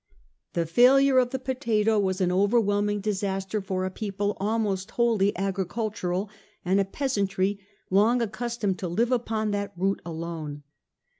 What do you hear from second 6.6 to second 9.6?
and a peasantry long accustomed to Eve upon